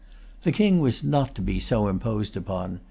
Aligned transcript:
The 0.41 0.51
King 0.51 0.79
was 0.79 1.03
not 1.03 1.35
to 1.35 1.43
be 1.43 1.59
so 1.59 1.87
imposed 1.87 2.35
upon. 2.35 2.79